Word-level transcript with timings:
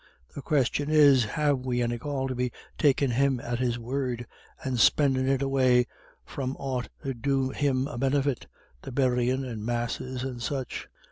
The 0.33 0.41
question 0.41 0.89
is, 0.89 1.25
have 1.25 1.59
we 1.59 1.79
any 1.83 1.99
call 1.99 2.27
to 2.27 2.33
be 2.33 2.51
takin' 2.75 3.11
him 3.11 3.39
at 3.39 3.59
his 3.59 3.77
word, 3.77 4.25
and 4.63 4.79
spendin' 4.79 5.29
it 5.29 5.43
away 5.43 5.85
from 6.25 6.57
aught 6.57 6.89
'ud 7.05 7.21
do 7.21 7.51
him 7.51 7.87
a 7.87 7.99
benefit 7.99 8.47
the 8.81 8.91
buryin' 8.91 9.45
and 9.45 9.63
Masses 9.63 10.23
and 10.23 10.41
such?" 10.41 10.87